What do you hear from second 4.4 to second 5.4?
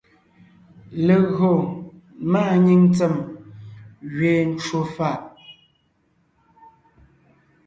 ncwò fàʼ,